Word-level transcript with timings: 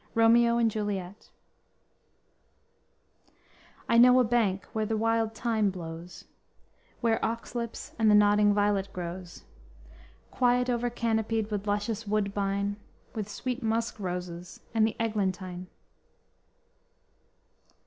"ROMEO 0.15 0.57
AND 0.57 0.71
JULIET" 0.71 1.29
_"I 3.87 3.99
know 3.99 4.19
a 4.19 4.23
bank 4.23 4.65
where 4.73 4.83
the 4.87 4.97
wild 4.97 5.35
thyme 5.35 5.69
blows; 5.69 6.25
Where 7.01 7.23
ox 7.23 7.53
lips 7.53 7.93
and 7.99 8.09
the 8.09 8.15
nodding 8.15 8.51
violet 8.51 8.89
grows; 8.93 9.43
Quite 10.31 10.71
over 10.71 10.89
canopied 10.89 11.51
with 11.51 11.67
luscious 11.67 12.07
woodbine, 12.07 12.77
With 13.13 13.29
sweet 13.29 13.61
musk 13.61 13.99
roses 13.99 14.59
and 14.73 14.87
the 14.87 14.95
eglantine." 14.99 15.67